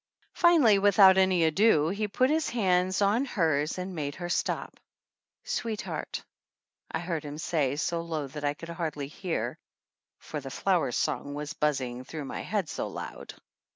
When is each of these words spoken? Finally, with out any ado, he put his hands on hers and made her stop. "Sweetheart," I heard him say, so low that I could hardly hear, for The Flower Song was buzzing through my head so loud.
Finally, 0.33 0.79
with 0.79 0.97
out 0.97 1.15
any 1.15 1.43
ado, 1.43 1.89
he 1.89 2.07
put 2.07 2.31
his 2.31 2.49
hands 2.49 3.03
on 3.03 3.23
hers 3.23 3.77
and 3.77 3.93
made 3.93 4.15
her 4.15 4.29
stop. 4.29 4.79
"Sweetheart," 5.43 6.23
I 6.89 6.97
heard 6.97 7.23
him 7.23 7.37
say, 7.37 7.75
so 7.75 8.01
low 8.01 8.25
that 8.25 8.43
I 8.43 8.55
could 8.55 8.69
hardly 8.69 9.05
hear, 9.07 9.59
for 10.17 10.39
The 10.39 10.49
Flower 10.49 10.91
Song 10.91 11.35
was 11.35 11.53
buzzing 11.53 12.03
through 12.03 12.25
my 12.25 12.41
head 12.41 12.67
so 12.67 12.87
loud. 12.87 13.35